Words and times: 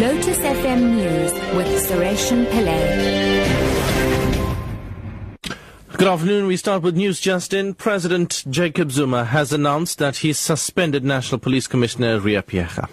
Lotus 0.00 0.38
FM 0.40 0.94
News 0.94 1.32
with 1.56 1.68
Sureshan 1.88 2.44
Pillay. 2.50 3.46
Good 5.96 6.06
afternoon. 6.06 6.46
We 6.46 6.58
start 6.58 6.82
with 6.82 6.96
news 6.96 7.18
just 7.18 7.54
in. 7.54 7.72
President 7.72 8.44
Jacob 8.50 8.92
Zuma 8.92 9.24
has 9.24 9.54
announced 9.54 9.96
that 9.96 10.18
he 10.18 10.34
suspended 10.34 11.02
National 11.02 11.38
Police 11.38 11.66
Commissioner 11.66 12.20
Ria 12.20 12.42
Phiyega. 12.42 12.90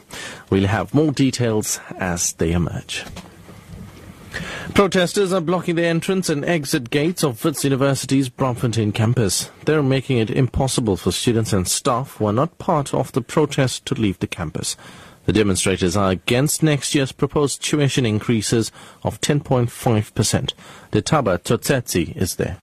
We'll 0.50 0.68
have 0.68 0.94
more 0.94 1.12
details 1.12 1.82
as 1.98 2.32
they 2.36 2.54
emerge. 2.54 3.04
Protesters 4.74 5.34
are 5.34 5.42
blocking 5.42 5.76
the 5.76 5.86
entrance 5.86 6.30
and 6.30 6.46
exit 6.46 6.90
gates 6.90 7.22
of 7.22 7.44
Wits 7.44 7.66
University's 7.66 8.30
Braamfontein 8.30 8.94
campus. 8.94 9.52
They're 9.66 9.84
making 9.84 10.20
it 10.20 10.30
impossible 10.30 10.96
for 10.96 11.12
students 11.12 11.52
and 11.52 11.68
staff 11.68 12.16
who 12.16 12.28
are 12.28 12.34
not 12.34 12.60
part 12.60 12.94
of 12.94 13.12
the 13.12 13.22
protest 13.22 13.86
to 13.88 13.94
leave 13.94 14.20
the 14.20 14.28
campus. 14.28 14.78
The 15.26 15.34
demonstrators 15.34 15.96
are 15.96 16.12
against 16.12 16.64
next 16.64 16.94
year's 16.94 17.14
proposed 17.14 17.64
tuition 17.64 18.06
increases 18.06 18.72
of 19.04 19.22
10.5%. 19.22 20.54
Letaba 20.92 21.38
Totsetsi 21.42 22.16
is 22.18 22.36
there. 22.36 22.60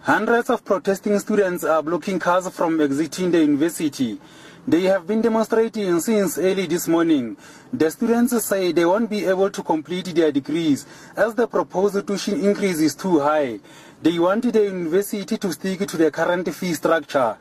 Hundreds 0.00 0.50
of 0.50 0.62
protesting 0.62 1.18
students 1.18 1.64
are 1.64 1.82
blocking 1.82 2.18
cars 2.18 2.46
from 2.50 2.78
exiting 2.78 3.30
the 3.30 3.38
university. 3.40 4.20
They 4.68 4.82
have 4.82 5.06
been 5.06 5.22
demonstrating 5.22 5.98
since 6.00 6.36
early 6.36 6.66
this 6.66 6.88
morning. 6.88 7.38
The 7.72 7.90
students 7.90 8.44
say 8.44 8.72
they 8.72 8.84
won't 8.84 9.08
be 9.08 9.24
able 9.24 9.50
to 9.50 9.62
complete 9.62 10.14
their 10.14 10.32
degrees 10.32 10.86
as 11.16 11.34
the 11.34 11.46
proposed 11.46 12.06
tuition 12.06 12.44
increase 12.44 12.80
is 12.80 12.94
too 12.94 13.20
high. 13.20 13.60
They 14.02 14.18
want 14.18 14.50
the 14.52 14.64
university 14.64 15.38
to 15.38 15.52
stick 15.52 15.86
to 15.86 15.96
the 15.96 16.10
current 16.10 16.54
fee 16.54 16.74
structure. 16.74 17.36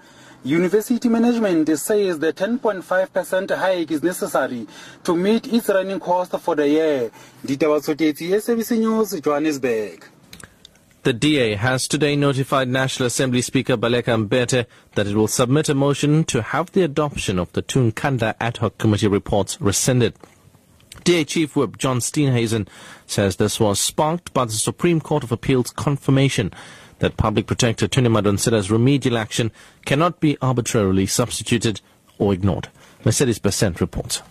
University 0.46 1.08
management 1.08 1.70
says 1.80 2.20
the 2.20 2.34
10.5% 2.34 3.56
hike 3.56 3.92
is 3.92 4.04
necessary 4.04 4.68
to 5.02 5.16
meet 5.16 5.48
its 5.54 5.70
running 5.70 6.02
cost 6.02 6.38
for 6.40 6.54
the 6.54 6.68
year. 6.68 7.12
Dita 7.46 7.66
Watsotetsi, 7.66 8.30
SABC 8.30 8.78
News, 8.80 9.22
Johannesburg. 9.22 10.06
The 11.04 11.14
DA 11.14 11.56
has 11.56 11.88
today 11.88 12.18
notified 12.18 12.68
National 12.68 13.08
Assembly 13.08 13.42
Speaker 13.42 13.78
Baleka 13.78 14.28
Mbete 14.28 14.66
that 14.96 15.08
it 15.08 15.16
will 15.16 15.30
submit 15.30 15.70
a 15.70 15.76
motion 15.76 16.26
to 16.26 16.42
have 16.42 16.72
the 16.74 16.84
adoption 16.84 17.40
of 17.40 17.52
the 17.54 17.62
Two 17.62 17.92
Nkandla 17.92 18.36
ad 18.42 18.58
hoc 18.58 18.78
committee 18.78 19.08
reports 19.08 19.62
rescinded. 19.62 20.14
DA 21.06 21.24
Chief 21.24 21.56
Whip 21.56 21.78
John 21.78 22.00
Steenhuisen 22.00 22.68
says 23.06 23.38
this 23.38 23.60
was 23.60 23.80
sparked 23.80 24.34
by 24.34 24.46
the 24.46 24.52
Supreme 24.52 25.00
Court 25.00 25.24
of 25.24 25.32
Appeal's 25.32 25.72
confirmation 25.72 26.52
that 27.04 27.18
Public 27.18 27.48
Protector 27.48 27.90
Thuli 27.90 28.08
Madonsela's 28.08 28.72
remedial 28.72 29.18
action 29.18 29.52
cannot 29.86 30.22
be 30.22 30.38
arbitrarily 30.42 31.06
substituted 31.06 31.82
or 32.18 32.34
ignored. 32.34 32.70
Mercedes 33.04 33.40
Besent 33.40 33.82
reports. 33.82 34.22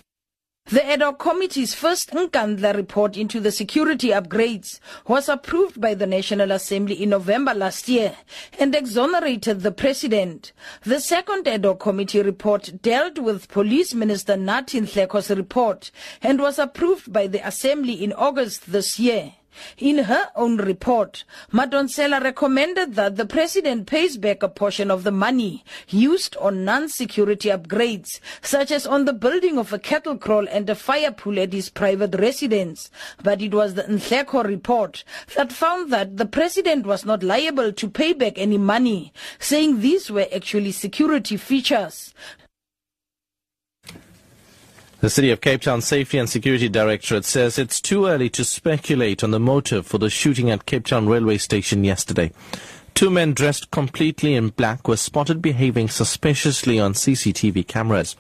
The 0.71 0.83
ad 0.89 1.03
hoc 1.03 1.19
committee's 1.19 1.75
first 1.75 2.13
Nkandla 2.13 2.75
report 2.75 3.19
into 3.19 3.41
the 3.41 3.53
security 3.53 4.09
upgrades 4.09 4.81
was 5.07 5.29
approved 5.29 5.83
by 5.83 5.93
the 5.93 6.07
National 6.07 6.51
Assembly 6.51 7.03
in 7.03 7.11
November 7.11 7.53
last 7.53 7.91
year 7.91 8.17
and 8.59 8.75
exonerated 8.75 9.61
the 9.61 9.73
president. 9.73 10.53
The 10.85 11.01
second 11.01 11.47
ad 11.47 11.67
hoc 11.67 11.79
committee 11.81 12.23
report 12.23 12.81
dealt 12.81 13.19
with 13.19 13.49
Police 13.49 13.93
Minister 13.93 14.37
Nathi 14.37 14.81
Nhleko's 14.81 15.29
report 15.29 15.91
and 16.23 16.41
was 16.41 16.59
approved 16.59 17.13
by 17.13 17.27
the 17.27 17.47
Assembly 17.47 18.03
in 18.03 18.15
August 18.15 18.73
this 18.73 18.99
year. 18.99 19.35
In 19.79 19.99
her 19.99 20.31
own 20.37 20.57
report, 20.57 21.25
Madonsela 21.53 22.23
recommended 22.23 22.95
that 22.95 23.17
the 23.17 23.27
president 23.27 23.87
pays 23.87 24.17
back 24.17 24.43
a 24.43 24.49
portion 24.49 24.91
of 24.91 25.05
the 25.05 25.11
money 25.11 25.65
used 25.89 26.37
on 26.37 26.65
non-security 26.65 27.49
upgrades, 27.49 28.21
such 28.41 28.71
as 28.71 28.87
on 28.87 29.05
the 29.05 29.13
building 29.13 29.59
of 29.59 29.73
a 29.73 29.79
cattle 29.79 30.17
kraal 30.17 30.47
and 30.49 30.69
a 30.71 30.75
fire 30.75 31.13
pool 31.13 31.39
at 31.39 31.53
his 31.53 31.71
private 31.71 32.15
residence. 32.19 32.91
But 33.23 33.43
it 33.43 33.55
was 33.55 33.75
the 33.75 33.85
Nhleko 33.85 34.45
report 34.45 35.05
that 35.37 35.53
found 35.53 35.93
that 35.93 36.17
the 36.17 36.27
president 36.27 36.87
was 36.87 37.05
not 37.05 37.23
liable 37.23 37.73
to 37.73 37.91
pay 37.91 38.13
back 38.13 38.39
any 38.39 38.59
money, 38.59 39.13
saying 39.39 39.81
these 39.81 40.11
were 40.11 40.29
actually 40.35 40.73
security 40.73 41.37
features. 41.37 42.15
The 45.03 45.11
City 45.11 45.33
of 45.33 45.41
Cape 45.41 45.63
Town 45.63 45.81
Safety 45.81 46.17
and 46.17 46.31
Security 46.31 46.69
Directorate 46.69 47.25
says 47.25 47.59
it's 47.59 47.81
too 47.81 48.07
early 48.07 48.31
to 48.31 48.45
speculate 48.45 49.25
on 49.25 49.33
the 49.33 49.41
motive 49.41 49.85
for 49.85 49.99
the 49.99 50.09
shooting 50.09 50.49
at 50.49 50.65
Cape 50.65 50.87
Town 50.87 51.09
railway 51.09 51.39
station 51.39 51.83
yesterday. 51.83 52.31
Two 52.95 53.11
men 53.11 53.35
dressed 53.35 53.73
completely 53.73 54.37
in 54.37 54.51
black 54.51 54.87
were 54.87 54.97
spotted 54.97 55.43
behaving 55.43 55.89
suspiciously 55.89 56.79
on 56.79 56.93
CCTV 56.93 57.67
cameras. 57.67 58.15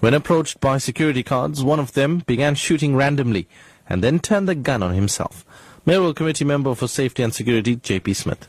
When 0.00 0.14
approached 0.14 0.60
by 0.60 0.78
security 0.78 1.22
guards, 1.22 1.62
one 1.62 1.78
of 1.78 1.92
them 1.92 2.22
began 2.26 2.54
shooting 2.54 2.96
randomly 2.96 3.46
and 3.86 4.02
then 4.02 4.18
turned 4.18 4.48
the 4.48 4.54
gun 4.54 4.82
on 4.82 4.94
himself. 4.94 5.44
Mayoral 5.84 6.14
Committee 6.14 6.46
member 6.46 6.74
for 6.74 6.88
Safety 6.88 7.22
and 7.22 7.34
Security, 7.34 7.76
JP 7.76 8.16
Smith. 8.16 8.48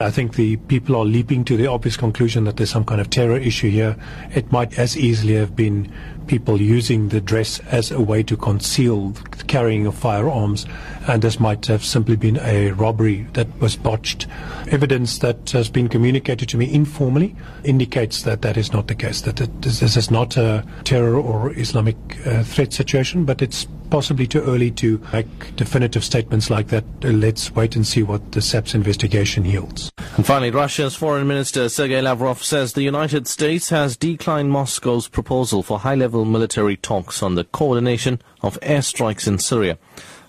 I 0.00 0.12
think 0.12 0.36
the 0.36 0.54
people 0.54 0.94
are 0.94 1.04
leaping 1.04 1.44
to 1.46 1.56
the 1.56 1.66
obvious 1.66 1.96
conclusion 1.96 2.44
that 2.44 2.56
there's 2.56 2.70
some 2.70 2.84
kind 2.84 3.00
of 3.00 3.10
terror 3.10 3.36
issue 3.36 3.68
here. 3.68 3.96
It 4.32 4.52
might 4.52 4.78
as 4.78 4.96
easily 4.96 5.34
have 5.34 5.56
been 5.56 5.92
people 6.28 6.60
using 6.60 7.08
the 7.08 7.20
dress 7.20 7.58
as 7.72 7.90
a 7.90 8.00
way 8.00 8.22
to 8.22 8.36
conceal 8.36 9.12
carrying 9.48 9.86
of 9.86 9.96
firearms, 9.96 10.66
and 11.08 11.20
this 11.20 11.40
might 11.40 11.66
have 11.66 11.84
simply 11.84 12.14
been 12.14 12.36
a 12.36 12.70
robbery 12.70 13.26
that 13.32 13.48
was 13.60 13.74
botched. 13.74 14.28
Evidence 14.70 15.18
that 15.18 15.50
has 15.50 15.68
been 15.68 15.88
communicated 15.88 16.48
to 16.50 16.56
me 16.56 16.72
informally 16.72 17.34
indicates 17.64 18.22
that 18.22 18.42
that 18.42 18.56
is 18.56 18.72
not 18.72 18.86
the 18.86 18.94
case, 18.94 19.22
that 19.22 19.38
this 19.62 19.96
is 19.96 20.12
not 20.12 20.36
a 20.36 20.64
terror 20.84 21.16
or 21.16 21.52
Islamic 21.58 21.96
uh, 22.24 22.44
threat 22.44 22.72
situation, 22.72 23.24
but 23.24 23.42
it's 23.42 23.66
possibly 23.90 24.26
too 24.26 24.42
early 24.42 24.70
to 24.72 25.00
make 25.12 25.56
definitive 25.56 26.04
statements 26.04 26.50
like 26.50 26.68
that. 26.68 26.84
Let's 27.02 27.54
wait 27.54 27.76
and 27.76 27.86
see 27.86 28.02
what 28.02 28.32
the 28.32 28.40
SAPS 28.40 28.74
investigation 28.74 29.44
yields. 29.44 29.90
And 30.16 30.26
finally, 30.26 30.50
Russia's 30.50 30.94
Foreign 30.94 31.26
Minister 31.26 31.68
Sergei 31.68 32.00
Lavrov 32.00 32.42
says 32.42 32.72
the 32.72 32.82
United 32.82 33.26
States 33.26 33.70
has 33.70 33.96
declined 33.96 34.50
Moscow's 34.50 35.08
proposal 35.08 35.62
for 35.62 35.78
high-level 35.78 36.24
military 36.24 36.76
talks 36.76 37.22
on 37.22 37.34
the 37.34 37.44
coordination 37.44 38.20
of 38.42 38.60
airstrikes 38.60 39.26
in 39.26 39.38
Syria. 39.38 39.78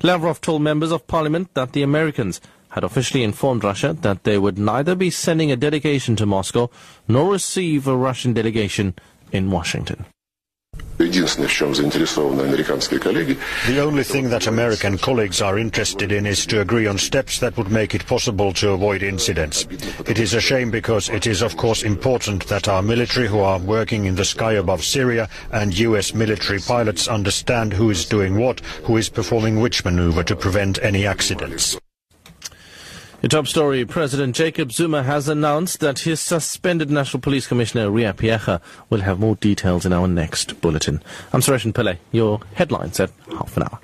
Lavrov 0.04 0.42
told 0.42 0.62
members 0.62 0.92
of 0.92 1.08
parliament 1.08 1.54
that 1.56 1.74
the 1.74 1.84
Americans 1.84 2.40
had 2.70 2.84
officially 2.84 3.24
informed 3.24 3.64
Russia 3.64 3.94
that 4.02 4.24
they 4.24 4.38
would 4.38 4.58
neither 4.58 4.96
be 4.96 5.10
sending 5.10 5.52
a 5.52 5.56
delegation 5.56 6.16
to 6.16 6.26
Moscow 6.26 6.70
nor 7.08 7.32
receive 7.32 7.88
a 7.88 7.98
Russian 7.98 8.34
delegation 8.34 8.94
in 9.32 9.50
Washington. 9.50 10.06
The 13.68 13.80
only 13.80 14.04
thing 14.04 14.30
that 14.30 14.48
American 14.48 14.98
colleagues 14.98 15.42
are 15.42 15.58
interested 15.58 16.12
in 16.12 16.26
is 16.26 16.46
to 16.48 16.60
agree 16.60 16.88
on 16.88 16.98
steps 16.98 17.40
that 17.40 17.56
would 17.56 17.72
make 17.72 17.96
it 17.96 18.06
possible 18.06 18.52
to 18.54 18.72
avoid 18.72 19.02
incidents. 19.02 19.66
It 20.06 20.20
is 20.20 20.34
a 20.34 20.42
shame 20.42 20.72
because 20.72 21.08
it 21.08 21.26
is 21.26 21.42
of 21.42 21.56
course 21.56 21.84
important 21.84 22.48
that 22.48 22.68
our 22.68 22.82
military 22.82 23.30
who 23.30 23.40
are 23.40 23.60
working 23.60 24.06
in 24.06 24.16
the 24.16 24.26
sky 24.26 24.54
above 24.54 24.84
Syria 24.84 25.30
and 25.54 25.78
US 25.80 26.14
military 26.14 26.60
pilots 26.60 27.08
understand 27.08 27.72
who 27.72 27.90
is 27.90 28.04
doing 28.06 28.38
what, 28.38 28.60
who 28.84 28.98
is 28.98 29.08
performing 29.08 29.62
which 29.62 29.86
maneuver 29.86 30.24
to 30.26 30.36
prevent 30.36 30.84
any 30.84 31.08
accidents. 31.08 31.80
Your 33.22 33.28
top 33.30 33.48
story, 33.48 33.84
President 33.84 34.34
Jacob 34.34 34.72
Zuma 34.72 35.04
has 35.04 35.28
announced 35.28 35.82
that 35.82 36.00
his 36.00 36.22
suspended 36.22 36.90
National 36.90 37.20
Police 37.20 37.48
Commissioner 37.48 37.92
Ria 37.92 38.14
Phiyega 38.14 38.62
will 38.90 39.02
have 39.02 39.20
more 39.20 39.36
details 39.36 39.86
in 39.86 39.92
our 39.92 40.08
next 40.08 40.62
bulletin. 40.62 41.04
I'm 41.34 41.42
Suresh 41.42 41.70
Pillay. 41.74 41.98
Your 42.14 42.40
headlines 42.54 42.98
at 43.02 43.12
half 43.30 43.58
an 43.58 43.64
hour. 43.64 43.80